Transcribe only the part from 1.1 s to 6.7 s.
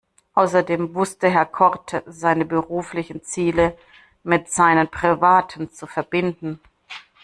Herr Korte seine beruflichen Ziele mit seinen privaten zu verbinden.